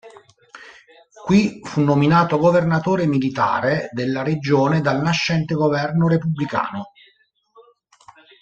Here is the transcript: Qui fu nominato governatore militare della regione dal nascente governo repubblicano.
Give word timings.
Qui 1.27 1.61
fu 1.63 1.81
nominato 1.81 2.39
governatore 2.39 3.05
militare 3.05 3.89
della 3.93 4.23
regione 4.23 4.81
dal 4.81 4.99
nascente 4.99 5.53
governo 5.53 6.07
repubblicano. 6.07 6.87